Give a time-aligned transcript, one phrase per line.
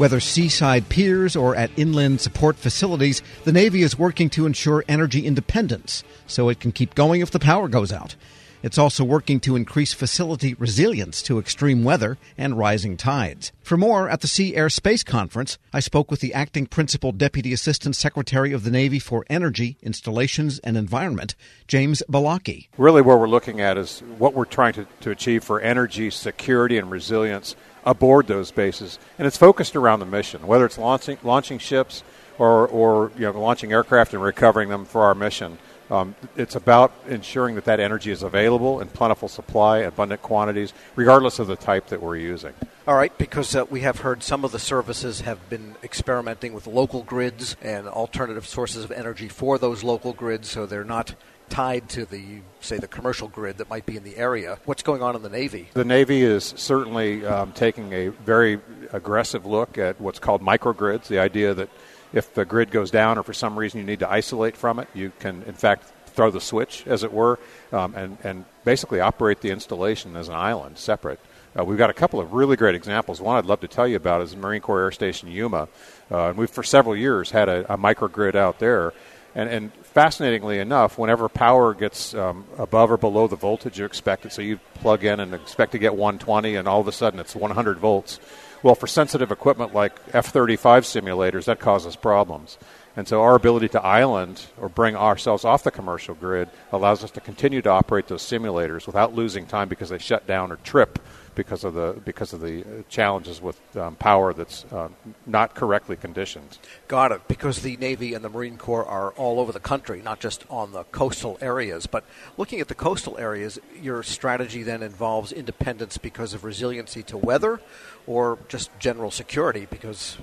[0.00, 5.26] Whether seaside piers or at inland support facilities, the Navy is working to ensure energy
[5.26, 8.16] independence so it can keep going if the power goes out.
[8.62, 13.52] It's also working to increase facility resilience to extreme weather and rising tides.
[13.62, 17.52] For more, at the Sea Air Space Conference, I spoke with the Acting Principal Deputy
[17.52, 21.34] Assistant Secretary of the Navy for Energy, Installations, and Environment,
[21.68, 22.68] James Balocki.
[22.78, 26.78] Really, what we're looking at is what we're trying to, to achieve for energy security
[26.78, 31.58] and resilience aboard those bases, and it's focused around the mission, whether it's launching, launching
[31.58, 32.02] ships
[32.38, 35.58] or, or you know, launching aircraft and recovering them for our mission.
[35.90, 41.40] Um, it's about ensuring that that energy is available in plentiful supply, abundant quantities, regardless
[41.40, 42.54] of the type that we're using.
[42.86, 46.68] All right, because uh, we have heard some of the services have been experimenting with
[46.68, 51.14] local grids and alternative sources of energy for those local grids, so they're not
[51.50, 54.58] tied to the say the commercial grid that might be in the area.
[54.64, 55.68] What's going on in the Navy?
[55.74, 58.60] The Navy is certainly um, taking a very
[58.92, 61.08] aggressive look at what's called microgrids.
[61.08, 61.68] The idea that
[62.12, 64.88] if the grid goes down or for some reason you need to isolate from it,
[64.94, 67.38] you can, in fact, throw the switch, as it were,
[67.72, 71.20] um, and, and basically operate the installation as an island, separate.
[71.58, 73.20] Uh, we've got a couple of really great examples.
[73.20, 75.68] One I'd love to tell you about is Marine Corps Air Station Yuma.
[76.10, 78.92] Uh, and we've, for several years, had a, a microgrid out there.
[79.34, 84.24] And, and, fascinatingly enough, whenever power gets um, above or below the voltage you expect
[84.24, 87.18] it, so you plug in and expect to get 120, and all of a sudden
[87.18, 88.20] it's 100 volts,
[88.62, 92.58] well, for sensitive equipment like F 35 simulators, that causes problems.
[92.96, 97.10] And so our ability to island or bring ourselves off the commercial grid allows us
[97.12, 100.98] to continue to operate those simulators without losing time because they shut down or trip
[101.34, 104.88] because of the because of the challenges with um, power that's uh,
[105.26, 106.58] not correctly conditioned.
[106.88, 107.28] Got it.
[107.28, 110.72] Because the Navy and the Marine Corps are all over the country, not just on
[110.72, 111.86] the coastal areas.
[111.86, 112.04] But
[112.36, 117.60] looking at the coastal areas, your strategy then involves independence because of resiliency to weather,
[118.06, 120.18] or just general security because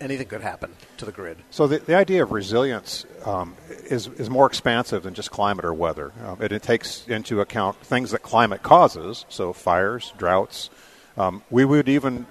[0.00, 1.38] anything could happen to the grid.
[1.50, 5.74] So the, the idea of resilience um, is, is more expansive than just climate or
[5.74, 6.12] weather.
[6.24, 10.70] Um, it, it, takes into account things that climate causes, so fires, droughts.
[11.16, 12.26] Um, we would even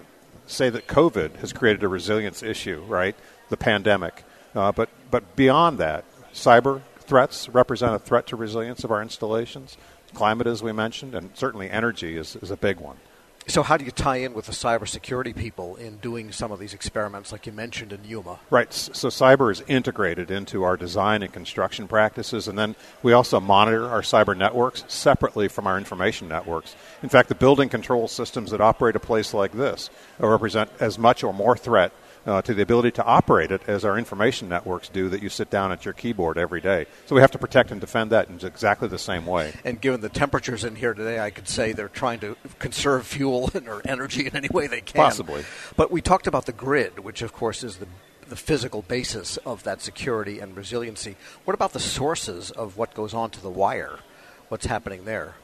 [0.47, 3.15] say that COVID has created a resilience issue, right?
[3.49, 4.23] The pandemic.
[4.55, 9.77] Uh, but, but beyond that, cyber threats represent a threat to resilience of our installations.
[10.13, 12.97] Climate, as we mentioned, and certainly energy is, is a big one.
[13.45, 16.73] So, how do you tie in with the cybersecurity people in doing some of these
[16.73, 18.39] experiments, like you mentioned in Yuma?
[18.49, 18.71] Right.
[18.71, 23.87] So, cyber is integrated into our design and construction practices, and then we also monitor
[23.89, 26.75] our cyber networks separately from our information networks.
[27.01, 29.89] In fact, the building control systems that operate a place like this
[30.19, 31.91] represent as much or more threat
[32.25, 35.49] uh, to the ability to operate it as our information networks do that you sit
[35.49, 36.85] down at your keyboard every day.
[37.05, 39.53] So we have to protect and defend that in exactly the same way.
[39.63, 43.49] And given the temperatures in here today, I could say they're trying to conserve fuel
[43.53, 45.01] and or energy in any way they can.
[45.01, 45.43] Possibly.
[45.75, 47.87] But we talked about the grid, which of course is the
[48.29, 51.17] the physical basis of that security and resiliency.
[51.43, 53.99] What about the sources of what goes on to the wire?
[54.47, 55.35] What's happening there?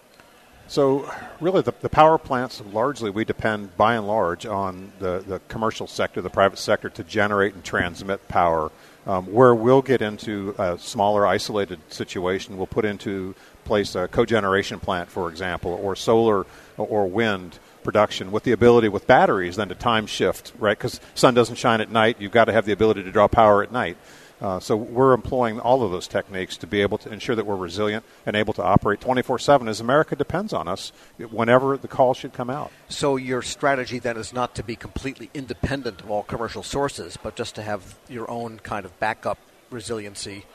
[0.69, 5.41] So, really, the, the, power plants largely we depend by and large on the, the
[5.47, 8.71] commercial sector, the private sector, to generate and transmit power.
[9.07, 13.33] Um, where we'll get into a smaller, isolated situation, we'll put into
[13.65, 16.45] place a cogeneration plant, for example, or solar
[16.77, 20.77] or wind production with the ability with batteries then to time shift, right?
[20.77, 23.63] Because sun doesn't shine at night, you've got to have the ability to draw power
[23.63, 23.97] at night.
[24.41, 27.55] Uh, so we're employing all of those techniques to be able to ensure that we're
[27.55, 30.91] resilient and able to operate 24/7 as America depends on us
[31.29, 32.71] whenever the call should come out.
[32.87, 37.35] So your strategy then is not to be completely independent of all commercial sources, but
[37.35, 39.37] just to have your own kind of backup
[39.69, 40.45] resiliency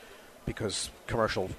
[0.47, 1.51] because commercial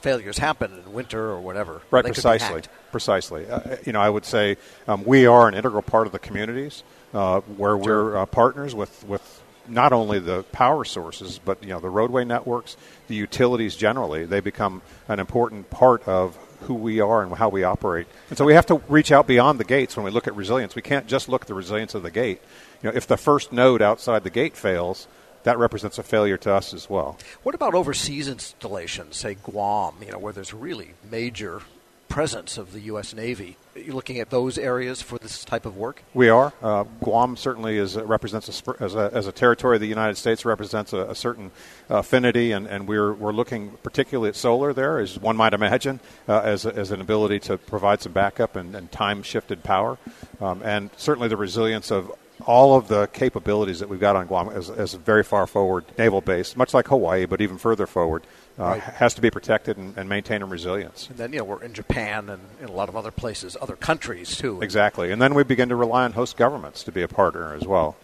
[0.00, 1.80] failures happen in winter or whatever.
[1.90, 2.62] Right, precisely.
[2.92, 3.48] Precisely.
[3.48, 6.82] Uh, you know, I would say um, we are an integral part of the communities
[7.14, 11.80] uh, where we're uh, partners with with not only the power sources, but you know
[11.80, 12.76] the roadway networks,
[13.08, 14.24] the utilities generally.
[14.24, 18.06] They become an important part of who we are and how we operate.
[18.30, 20.74] And so we have to reach out beyond the gates when we look at resilience.
[20.74, 22.40] We can't just look at the resilience of the gate.
[22.82, 25.06] You know, if the first node outside the gate fails,
[25.44, 27.18] that represents a failure to us as well.
[27.42, 31.60] What about overseas installations, say Guam, you know, where there's really major
[32.14, 33.12] presence of the U.S.
[33.12, 33.56] Navy.
[33.74, 36.04] Are you looking at those areas for this type of work?
[36.14, 36.52] We are.
[36.62, 40.14] Uh, Guam certainly is, uh, represents a, as, a, as a territory of the United
[40.16, 41.50] States represents a, a certain
[41.88, 46.38] affinity, and, and we're, we're looking particularly at solar there, as one might imagine, uh,
[46.38, 49.98] as, as an ability to provide some backup and, and time shifted power,
[50.40, 52.12] um, and certainly the resilience of
[52.46, 55.84] all of the capabilities that we've got on Guam as, as a very far forward
[55.98, 58.24] naval base, much like Hawaii, but even further forward
[58.58, 58.80] uh, right.
[58.80, 61.08] has to be protected and, and maintained in resilience.
[61.08, 63.76] And then, you know, we're in Japan and in a lot of other places, other
[63.76, 64.62] countries too.
[64.62, 65.10] Exactly.
[65.10, 67.96] And then we begin to rely on host governments to be a partner as well.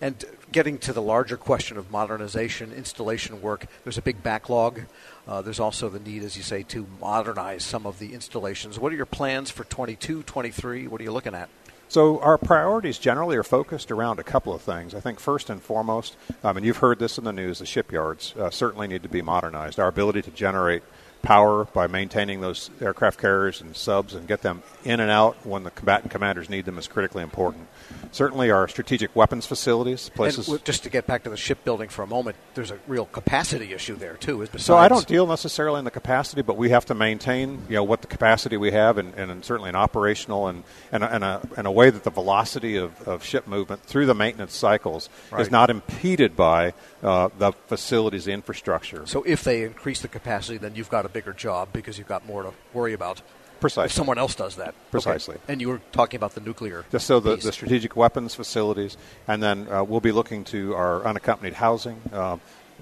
[0.00, 0.22] And
[0.52, 4.82] getting to the larger question of modernization, installation work, there's a big backlog.
[5.26, 8.78] Uh, there's also the need, as you say, to modernize some of the installations.
[8.78, 10.88] What are your plans for 22, 23?
[10.88, 11.48] What are you looking at?
[11.94, 14.96] So our priorities generally are focused around a couple of things.
[14.96, 18.34] I think first and foremost, um, and you've heard this in the news, the shipyards
[18.36, 19.78] uh, certainly need to be modernized.
[19.78, 20.82] Our ability to generate
[21.24, 25.64] power by maintaining those aircraft carriers and subs and get them in and out when
[25.64, 27.66] the combatant commanders need them is critically important.
[28.12, 30.48] Certainly, our strategic weapons facilities, places.
[30.48, 33.72] And just to get back to the shipbuilding for a moment, there's a real capacity
[33.72, 34.46] issue there too.
[34.58, 37.84] So I don't deal necessarily in the capacity, but we have to maintain, you know,
[37.84, 40.62] what the capacity we have, and, and certainly an operational and
[40.92, 44.06] and a, and, a, and a way that the velocity of, of ship movement through
[44.06, 45.40] the maintenance cycles right.
[45.40, 46.72] is not impeded by
[47.02, 49.06] uh, the facilities, the infrastructure.
[49.06, 52.26] So if they increase the capacity, then you've got a bigger job because you've got
[52.26, 53.22] more to worry about.
[53.60, 53.86] Precisely.
[53.86, 54.74] If someone else does that.
[54.90, 55.36] Precisely.
[55.36, 55.52] Okay.
[55.52, 56.84] And you were talking about the nuclear.
[56.90, 61.02] Just so the, the strategic weapons facilities, and then uh, we'll be looking to our
[61.06, 62.36] unaccompanied housing uh,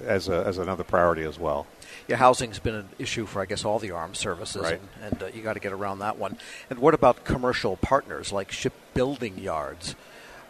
[0.05, 1.67] as, a, as another priority as well.
[2.09, 4.81] Yeah, housing's been an issue for, I guess, all the armed services, right.
[5.01, 6.37] and, and uh, you got to get around that one.
[6.69, 9.95] And what about commercial partners like shipbuilding yards?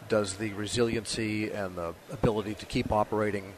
[0.09, 3.53] Does the resiliency and the ability to keep operating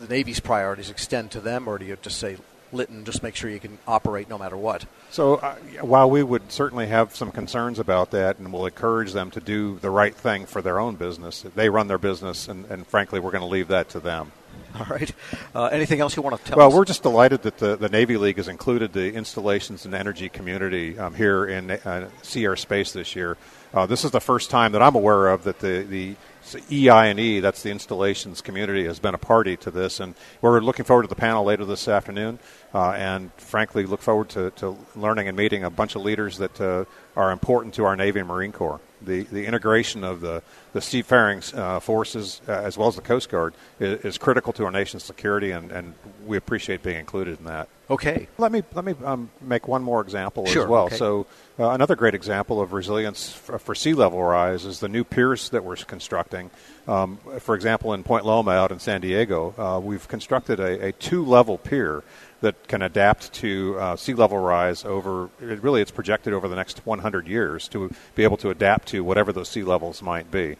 [0.00, 2.36] the Navy's priorities extend to them, or do you just say,
[2.76, 4.86] Lytton, just make sure you can operate no matter what?
[5.10, 9.30] So, uh, while we would certainly have some concerns about that and will encourage them
[9.32, 12.86] to do the right thing for their own business, they run their business, and, and
[12.86, 14.32] frankly, we're going to leave that to them.
[14.78, 15.12] All right.
[15.54, 16.72] Uh, anything else you want to tell well, us?
[16.72, 20.28] Well, we're just delighted that the, the Navy League has included the installations and energy
[20.28, 23.36] community um, here in uh, Sea Air Space this year.
[23.72, 26.16] Uh, this is the first time that I'm aware of that the, the
[26.54, 31.02] EI&E, that's the installations community, has been a party to this, and we're looking forward
[31.02, 32.38] to the panel later this afternoon,
[32.74, 36.60] uh, and frankly, look forward to, to, learning and meeting a bunch of leaders that
[36.60, 36.84] uh,
[37.16, 38.80] are important to our Navy and Marine Corps.
[39.02, 40.42] The, the integration of the,
[40.76, 44.66] the seafaring uh, forces uh, as well as the Coast Guard is, is, critical to
[44.66, 45.94] our nation's security, and, and
[46.26, 47.70] we appreciate being included in that.
[47.88, 48.28] Okay.
[48.36, 50.84] Let me let me um, make one more example sure, as well.
[50.86, 50.96] Okay.
[50.96, 51.26] So
[51.58, 55.48] uh, another great example of resilience for, for, sea level rise is the new piers
[55.48, 56.50] that we're constructing.
[56.86, 60.92] Um, for example, in Point Loma out in San Diego, uh, we've constructed a, a
[60.92, 62.04] two level pier
[62.42, 65.30] that can adapt to uh, sea level rise over.
[65.40, 69.02] It really, it's projected over the next 100 years to be able to adapt to
[69.02, 70.56] whatever those sea levels might be.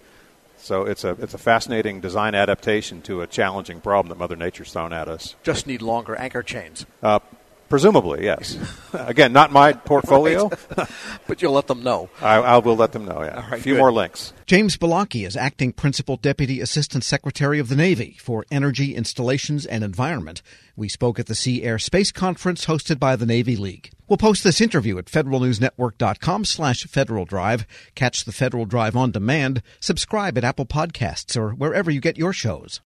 [0.58, 4.72] So it's a it's a fascinating design adaptation to a challenging problem that Mother Nature's
[4.72, 5.36] thrown at us.
[5.42, 6.86] Just need longer anchor chains.
[7.02, 7.20] Uh,
[7.68, 8.56] Presumably, yes.
[8.92, 10.50] Again, not my portfolio.
[11.26, 12.08] but you'll let them know.
[12.20, 13.50] I, I, will let them know, yeah.
[13.50, 13.80] Right, a few good.
[13.80, 14.32] more links.
[14.46, 19.82] James Balocki is Acting Principal Deputy Assistant Secretary of the Navy for Energy, Installations, and
[19.82, 20.42] Environment.
[20.76, 23.90] We spoke at the Sea Air Space Conference hosted by the Navy League.
[24.08, 27.66] We'll post this interview at federalnewsnetwork.com slash Federal Drive.
[27.96, 29.62] Catch the Federal Drive on demand.
[29.80, 32.80] Subscribe at Apple Podcasts or wherever you get your shows.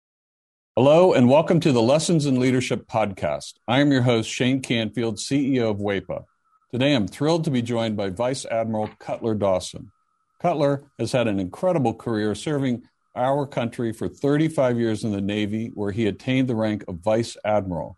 [0.77, 3.55] Hello, and welcome to the Lessons in Leadership podcast.
[3.67, 6.23] I am your host, Shane Canfield, CEO of WEPA.
[6.71, 9.91] Today, I'm thrilled to be joined by Vice Admiral Cutler Dawson.
[10.41, 12.83] Cutler has had an incredible career serving
[13.13, 17.35] our country for 35 years in the Navy, where he attained the rank of Vice
[17.43, 17.97] Admiral.